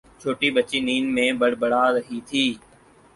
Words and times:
چھوٹی 0.21 0.49
بچی 0.55 0.79
نیند 0.87 1.07
میں 1.15 1.29
بڑبڑا 1.41 1.83
رہی 1.95 2.19
تھی 2.27 2.43